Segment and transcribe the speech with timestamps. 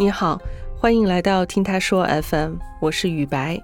[0.00, 0.40] 你好，
[0.76, 3.60] 欢迎来到听他说 FM，我是雨白，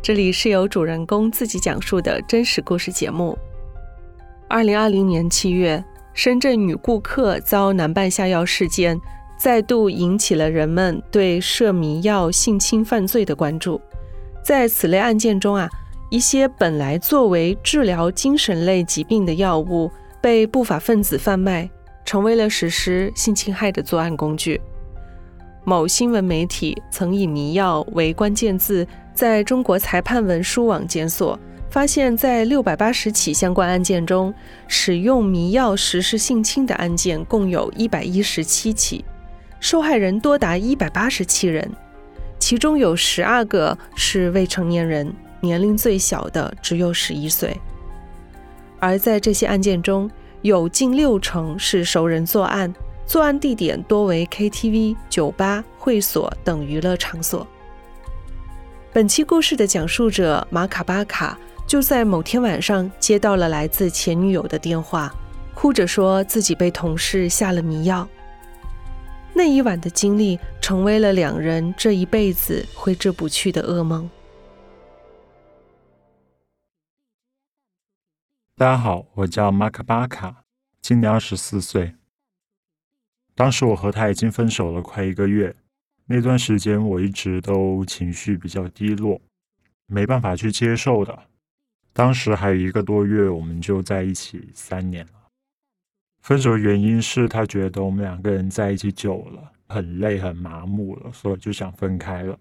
[0.00, 3.36] 这里是由主人公自己讲述的真实故事节目。
[4.48, 8.96] 二零二零年七月，深圳女顾客遭男伴下药事件，
[9.36, 13.80] 再度引起了人们对涉迷药性侵犯罪的关注。
[14.44, 15.68] 在此类案件中啊，
[16.10, 19.90] 一些本来作为治疗精神类疾病的药物，
[20.20, 21.68] 被不法分子贩卖。
[22.04, 24.60] 成为了实施性侵害的作案工具。
[25.64, 28.84] 某新闻媒体曾以“迷药”为关键字，
[29.14, 31.38] 在中国裁判文书网检索，
[31.70, 34.34] 发现，在六百八十起相关案件中，
[34.66, 39.04] 使用迷药实施性侵的案件共有一百一十七起，
[39.60, 41.70] 受害人多达一百八十七人，
[42.40, 47.56] 其中有十二个是未成年人，年龄最小的只有十一岁。
[48.80, 52.74] 而在这些案件中，有近六成是熟人作案，
[53.06, 57.46] 作案地点多为 KTV、酒吧、会所等娱乐场所。
[58.92, 65.14] 本期故事的讲述者马卡巴卡就在某天晚上接到了来自前女友的电话，
[65.54, 68.08] 哭着说自己被同事下了迷药。
[69.34, 74.08] 那一晚的经历成为了两人这一辈子挥之不去的噩梦。
[78.56, 80.44] 大家好，我叫马卡巴卡，
[80.82, 81.94] 今年二十四岁。
[83.34, 85.54] 当时我和他已经分手了快一个月，
[86.06, 89.20] 那段时间我一直都情绪比较低落，
[89.86, 91.18] 没办法去接受的。
[91.92, 95.12] 当时还有一个多月，我们就在一起三年了。
[96.22, 102.38] 分手的原因是他觉得我们两个人在一起久了，很累很麻木了，所以就想分开了。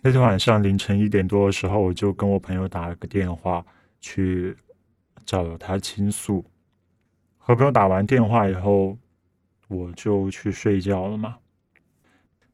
[0.00, 3.64] 那天晚上凌晨一点多的时候，我就跟我朋友打了个电话
[4.00, 4.56] 去。
[5.24, 6.44] 找他倾诉，
[7.38, 8.98] 和朋友打完电话以后，
[9.72, 11.36] 我就去睡觉了嘛。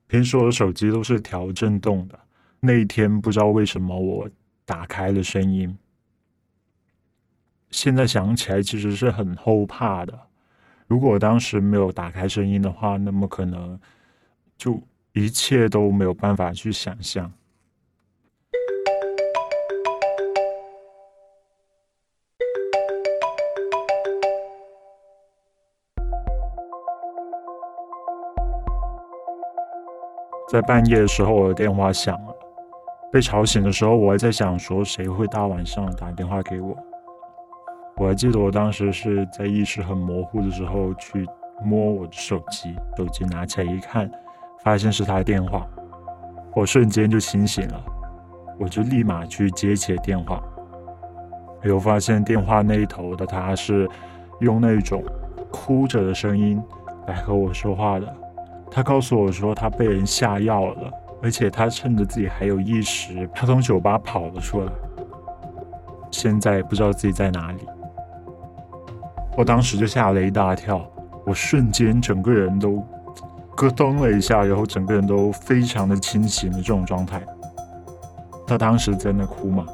[0.06, 2.18] 平时我的手机都是调震动的，
[2.60, 4.30] 那一天不知道为什么我
[4.64, 5.76] 打开了声音。
[7.70, 10.18] 现在想起来其实是很后怕的。
[10.86, 13.78] 如果当时没有打开声音的话，那么可能
[14.56, 17.30] 就一切都没有办法去想象。
[30.48, 32.34] 在半夜的时候，我的电话响了。
[33.12, 36.74] 被吵醒的时候，我还在想说谁会大晚上打电话给我。
[37.98, 41.26] 我还记得我当时是在意识很模糊的时候去
[41.62, 44.10] 摸我的手机，手机拿起来一看，
[44.62, 45.66] 发现是他的电话，
[46.54, 47.84] 我瞬间就清醒了。
[48.58, 50.42] 我就立马去接起了电话，
[51.62, 53.86] 有发现电话那一头的他是
[54.40, 55.04] 用那种
[55.50, 56.58] 哭着的声音
[57.06, 58.16] 来和我说话的。
[58.70, 60.92] 他告诉我说，他被人下药了，
[61.22, 64.70] 而且他趁着自己还有意识，他从酒吧跑了出来，
[66.10, 67.66] 现在不知道自己在哪里。
[69.36, 70.88] 我当时就吓了一大跳，
[71.24, 72.84] 我瞬间整个人都
[73.56, 77.20] 咯噔了一下，然后整个人都非常的清醒的这种状态。
[78.46, 79.66] 他当时在那哭嘛，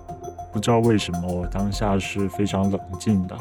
[0.52, 3.36] 不知道为什么，我当下是非常冷静的，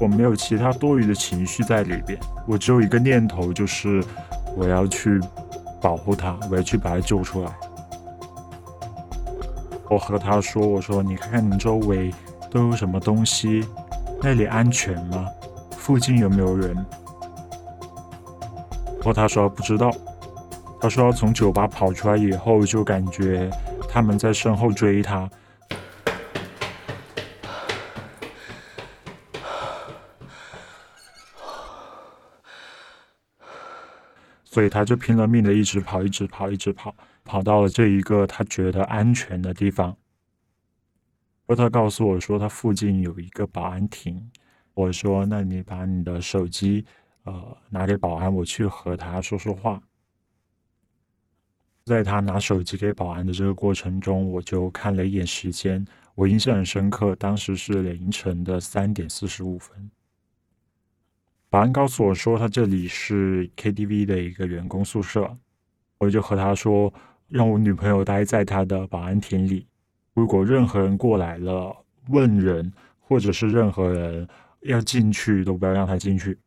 [0.00, 4.02] 我没有其他多余的情绪在里边，我只有一个念头就是。
[4.56, 5.20] 我要去
[5.80, 7.52] 保护他，我要去把他救出来。
[9.90, 12.12] 我和他说：“我说，你看看你周围
[12.50, 13.66] 都有什么东西？
[14.22, 15.28] 那里安全吗？
[15.72, 16.74] 附近有没有人？”
[18.96, 19.90] 然后他说不知道。
[20.80, 23.50] 他说从酒吧跑出来以后，就感觉
[23.88, 25.28] 他们在身后追他。
[34.52, 39.96] 所以他就拼了命的一直跑，一直跑，一直跑，跑到了这一个他觉得安全的地方。
[41.46, 44.30] 而他告诉我说，他附近有一个保安亭。
[44.74, 46.84] 我说：“那你把你的手机，
[47.24, 49.82] 呃，拿给保安，我去和他说说话。”
[51.86, 55.82] 在他拿手机给保安的这个过程中，我就看了一眼时间，
[56.14, 59.90] 我印象很深刻，当时是凌晨的三点四十五分。
[61.52, 65.36] 保安告诉我说，他这里是 KTV 的一个员工宿舍，
[65.98, 66.90] 我就和他说，
[67.28, 69.66] 让我女朋友待在他的保安亭里，
[70.14, 71.76] 如果任何人过来了
[72.08, 74.26] 问人，或者是任何人
[74.60, 76.38] 要进去，都不要让他进去。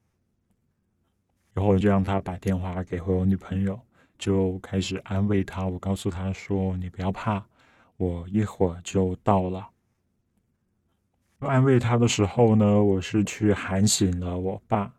[1.54, 3.80] 然后我就让他把电话给回我女朋友，
[4.18, 5.68] 就开始安慰他。
[5.68, 7.46] 我告诉他说：“你不要怕，
[7.98, 9.70] 我一会儿就到了。”
[11.40, 14.94] 安慰他的时候呢，我是去喊醒了我爸，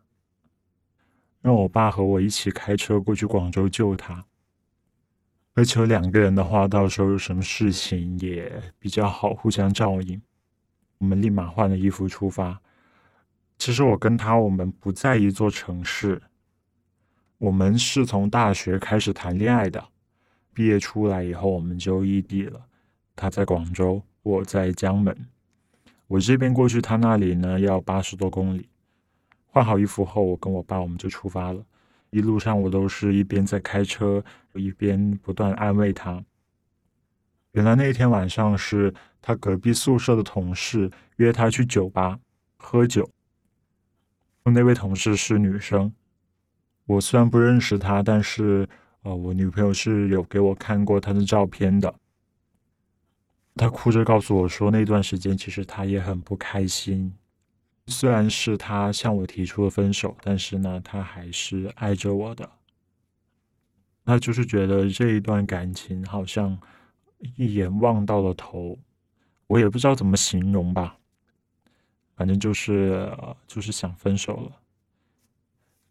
[1.41, 4.25] 让我爸和我一起开车过去广州救他。
[5.55, 10.21] 而且两个人的话，到时候有什么事情也比较好互相照应。
[10.99, 12.61] 我们立马换了衣服出发。
[13.59, 16.23] 其实我跟他，我们不在一座城市。
[17.39, 19.83] 我们是从大学开始谈恋爱的，
[20.53, 22.67] 毕业出来以后我们就异地了。
[23.15, 25.17] 他在广州，我在江门。
[26.09, 28.69] 我这边过去他那里呢，要八十多公里。
[29.45, 31.65] 换好衣服后，我跟我爸我们就出发了。
[32.11, 34.23] 一路上我都是一边在开车，
[34.55, 36.25] 一边不断安慰他。
[37.53, 42.19] 原来那天晚上是他隔壁宿舍的同事约他去酒吧
[42.57, 43.09] 喝酒。
[44.45, 45.93] 那位同事是女生，
[46.85, 48.69] 我虽然不认识她，但是
[49.03, 51.93] 呃，我女朋友是有给我看过她的照片的。
[53.57, 57.13] 她哭着告诉我说，那段时间其实她也很不开心。
[57.89, 62.51] 虽然是他向我提出了分手，但是呢，他还是爱着我的。
[64.05, 66.59] 他就是觉得这一段感情好像
[67.37, 68.77] 一眼望到了头，
[69.47, 70.99] 我也不知道怎么形容吧。
[72.17, 73.09] 反正就是
[73.47, 74.53] 就是想分手了。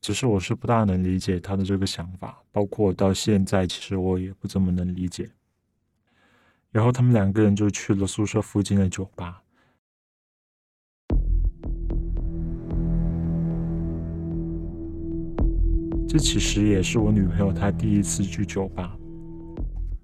[0.01, 5.31] 只是我是不大能理解他的这个想法，包括到现在，其实我也不怎么能理解。
[6.75, 9.41] 然后他们两个人就去了宿舍附近的酒吧。
[16.05, 18.93] 这其实也是我女朋友她第一次去酒吧。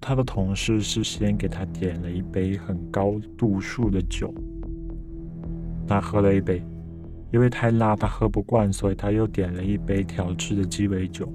[0.00, 4.32] 她的同事是先给她点了一杯很高度数的酒，
[5.86, 6.64] 她喝了一杯，
[7.34, 11.30] 因为太辣她喝不惯，所以她又点了一杯调制的鸡尾酒。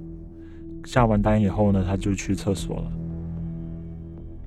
[0.84, 2.92] 下完单以后呢，她就去厕所了。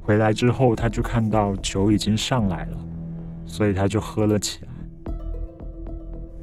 [0.02, 2.78] 回来之后，他就看到酒已经上来了，
[3.46, 4.72] 所以他就喝了起来。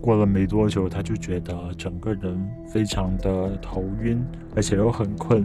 [0.00, 4.24] 过了没多久，他就觉得整个人非常的头晕，
[4.54, 5.44] 而且又很困，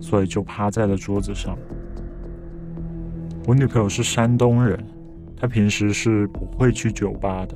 [0.00, 1.56] 所以就趴在了桌子上。
[3.46, 4.78] 我女朋友是山东人，
[5.36, 7.54] 她平时是不会去酒吧的，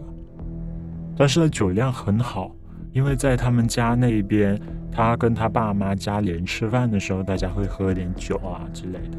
[1.17, 2.55] 但是呢酒量很好，
[2.93, 4.59] 因为在他们家那边，
[4.93, 9.19] 她跟她爸妈家里人吃饭的时候，大家会喝点酒啊之类的。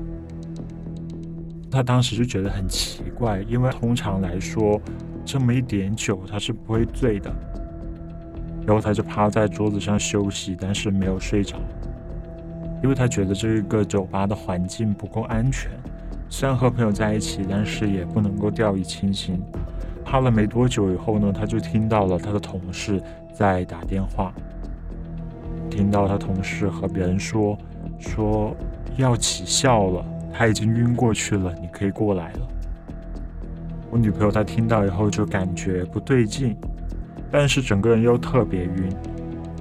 [1.71, 4.79] 他当时就觉得很奇怪，因为通常来说。
[5.25, 7.31] 这么一点酒，他是不会醉的。
[8.65, 11.57] 然后他就趴在桌子上休息，但是没有睡着，
[12.81, 15.69] 因为他觉得这个酒吧的环境不够安全。
[16.29, 19.39] 虽然和朋友在一起，但是也不能够掉以轻心。
[20.03, 22.99] 趴了没多久以后呢，他就听到了他的同事
[23.31, 24.33] 在打电话，
[25.69, 27.55] 听到他同事和别人说
[27.99, 28.55] 说
[28.97, 30.03] 要起效了，
[30.33, 32.47] 他已经晕过去了，你可以过来了。
[33.91, 36.55] 我女朋友她听到以后就感觉不对劲，
[37.31, 38.89] 但是整个人又特别晕，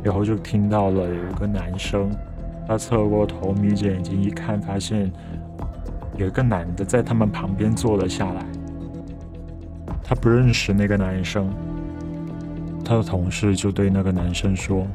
[0.03, 2.11] 然后就听到了有一个男生，
[2.67, 5.11] 他侧过头眯着眼睛一看，发现
[6.17, 8.44] 有一个男的在他们旁边坐了下来。
[10.05, 11.50] 他不认识那个男生，
[12.85, 14.87] 他的同事就对那个男生说：“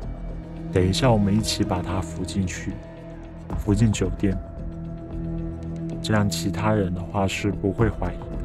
[0.72, 2.74] 等一下，我们一起把他扶进去，
[3.58, 4.38] 扶进酒店，
[6.03, 8.44] 这样其他人的话是不会怀疑的。”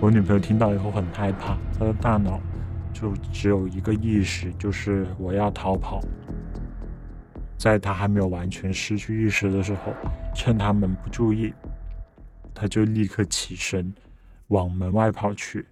[0.00, 2.40] 我女朋友听到以后很害怕，她的大脑
[2.92, 6.00] 就只有一个意识，就是我要逃跑。
[7.58, 9.92] 在她还没有完全失去意识的时候，
[10.34, 11.52] 趁他们不注意，
[12.52, 13.94] 她就立刻起身
[14.48, 15.66] 往门外跑去，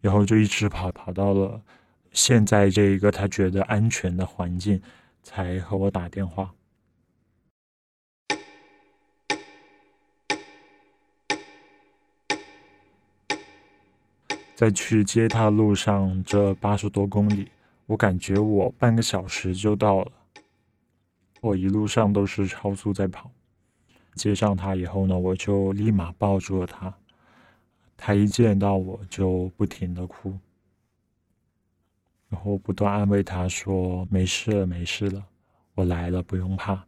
[0.00, 1.60] 然后就一直跑，跑到了
[2.12, 4.80] 现在这一个她觉得安全的环境，
[5.24, 6.48] 才和我打电话。
[14.60, 17.48] 在去接他路上，这八十多公里，
[17.86, 20.12] 我感觉我半个小时就到了。
[21.40, 23.30] 我一路上都是超速在跑。
[24.16, 26.94] 接上他以后呢，我就立马抱住了他。
[27.96, 30.38] 他一见到我就不停的哭，
[32.28, 35.24] 然后不断安慰他说：“没事了，没事了，
[35.74, 36.84] 我来了，不用怕。”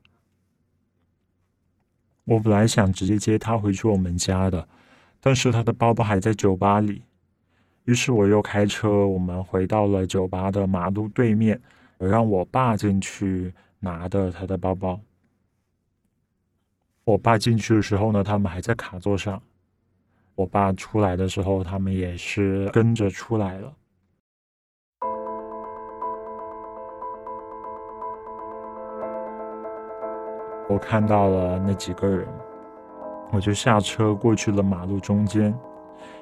[2.24, 4.68] 我本来想直接接他回去我们家的，
[5.20, 7.00] 但是他的包包还在酒吧里。
[7.84, 11.60] 于是我又开车，我们回到了酒吧的马路对面，
[11.98, 15.00] 我让我爸进去拿的他的包包。
[17.04, 19.36] 我爸进去的时候呢，他们还在卡座上；
[20.36, 23.74] 我爸出来的时候，他们也是跟着出来了。
[30.68, 32.28] 我看到了那几个人，
[33.32, 35.52] 我就下车过去了马路中间。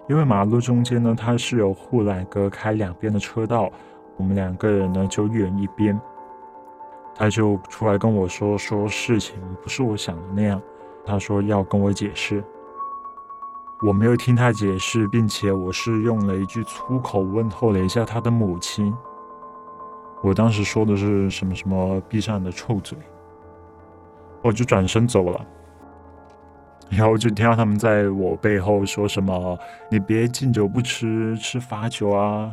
[0.08, 3.70] 因为马路中间呢，它是有护栏隔开两边的车道，
[4.16, 6.00] 我们两个人呢就一人一边。
[7.14, 10.60] 他就出来跟我说，说事情不是我想的那样。
[11.04, 12.42] 他说要跟我解释，
[13.86, 18.94] 我没有听他解释，并且我是用了一句粗口问候了一下他的母亲。
[20.22, 22.96] 我当时说的是什么什么，闭上你的臭嘴，
[24.42, 25.46] 我就转身走了。
[26.90, 32.52] 然后就听到他们在我背后说什么：“你别敬酒不吃吃罚酒啊。”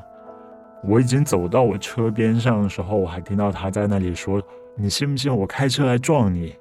[0.87, 4.41] 我已经走到我车边上的时候，我还听到他在那里说
[4.77, 6.55] ：“你信不信我开车来撞你？”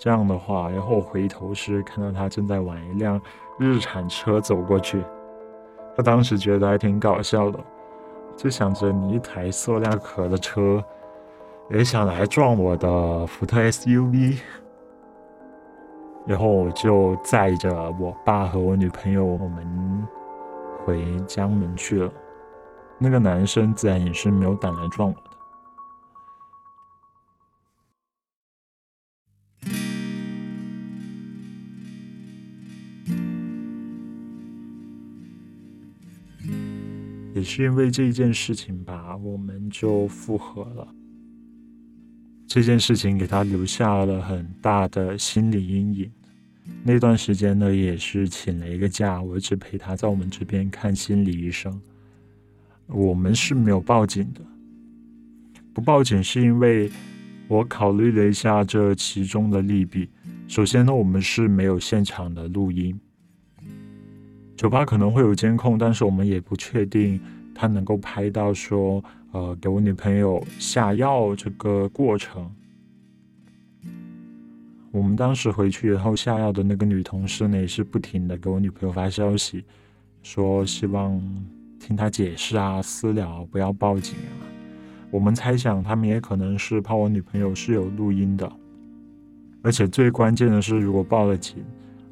[0.00, 3.20] 这样的话，然后我回头时看到他正在往一辆
[3.58, 5.02] 日产车走过去。
[5.94, 7.58] 他当时觉得还挺搞笑的，
[8.36, 10.82] 就想着你一台塑料壳的车，
[11.68, 14.38] 也想来撞我的福特 SUV。
[16.28, 20.06] 然后我就载着我爸和我女朋友，我们
[20.84, 22.12] 回江门去了。
[22.98, 25.22] 那个男生自然也是没有胆来撞我的。
[37.34, 40.86] 也是因为这一件事情吧，我们就复合了。
[42.46, 46.12] 这件事情给他留下了很大的心理阴影。
[46.84, 51.80] 那段时间呢，也是请了一个假，我一直陪他在我们这边看心理医生。
[52.86, 54.40] 我们是没有报警的，
[55.74, 56.90] 不报警是因为
[57.46, 60.08] 我考虑了一下这其中的利弊。
[60.46, 62.98] 首先呢，我们是没有现场的录音，
[64.56, 67.20] 酒吧可能会有监控，但是我们也不确定
[67.54, 72.50] 他能够拍到说，呃，给我女朋友下药这个过程。
[74.90, 79.64] 我们当时回去以后下药的那个女同事呢，也是不停的给我女朋友发消息，
[80.22, 81.20] 说希望。
[81.80, 84.42] 听她解释啊，私聊，不要报警啊。
[85.12, 88.52] 我们猜想，他们也可能是怕我女朋友是有录音的，
[89.62, 91.64] 而且最关键的是，如果报了警，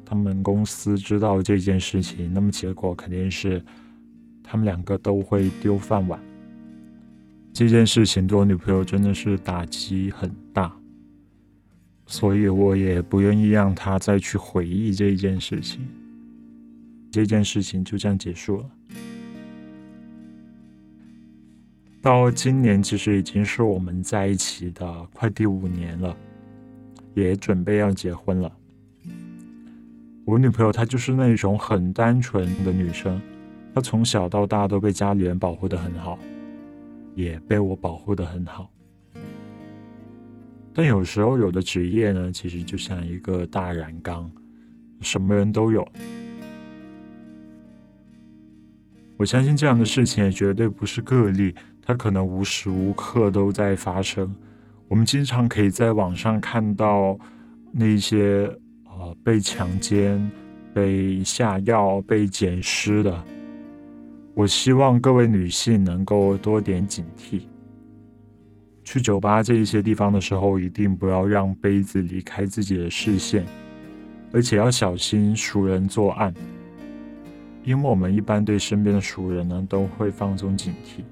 [0.05, 3.61] 他们公司知道这件事情，那么结果肯定是
[4.41, 6.17] 他们两个都会丢饭碗。
[7.51, 10.73] 这件事情对我女朋友真的是打击很大，
[12.07, 15.85] 所以我也不愿意让她再去回忆这一件事情。
[17.11, 18.65] 这件事情就这样结束了。
[22.01, 26.15] 到今年其实已经是我们在一起的快第五年了，
[27.13, 28.51] 也准备要结婚了。
[30.23, 33.19] 我女朋友她就是那种很单纯的女生，
[33.73, 36.17] 她从小到大都被家里人保护的很好，
[37.15, 38.69] 也被我保护的很好。
[40.77, 44.29] 但有时候有的职业呢，其实就像一个大染缸，
[45.01, 45.83] 什么人都有。
[49.17, 51.55] 我相信这样的事情也绝对不是个例。
[51.81, 54.31] 它可能无时无刻都在发生。
[54.87, 57.17] 我们经常可以在网上看到
[57.71, 58.47] 那些
[58.85, 60.31] 呃被强奸、
[60.75, 63.23] 被下药、被捡尸的。
[64.35, 67.41] 我希望各位女性能够多点警惕。
[68.87, 73.45] 去酒吧这一些地方的时候，一定不要让杯子离开自己的视线，
[74.31, 76.33] 而且要小心熟人作案，
[77.65, 81.03] 因为我们一般对身边的熟人呢都会放松警惕。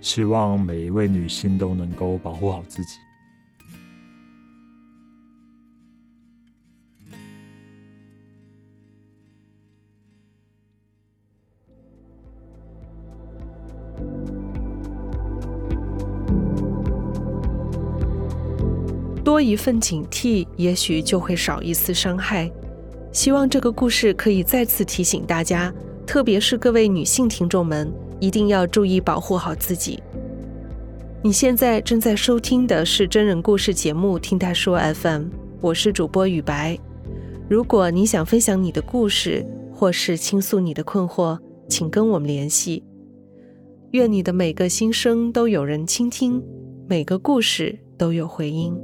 [0.00, 2.96] 希望每一位女性都能够保护好自己。
[19.30, 22.50] 多一份警惕，也许就会少一丝伤害。
[23.12, 25.72] 希望这个故事可以再次提醒大家，
[26.04, 27.88] 特别是各位女性听众们。
[28.18, 30.02] 一定要注意保护好自己。
[31.22, 35.22] 你现在正在收听的是真人故事节目《听他说 FM》，
[35.60, 36.76] 我是主播雨白。
[37.48, 42.82] 如果你想分享你的故事，或是倾诉你的困惑，请跟我们联系。
[43.92, 46.42] 愿你的每个心声都有人倾听，
[46.88, 48.76] 每个故事都有回音。